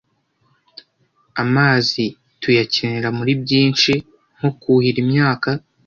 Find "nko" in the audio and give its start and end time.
4.37-4.49